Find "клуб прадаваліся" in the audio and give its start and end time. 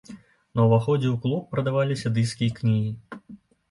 1.27-2.15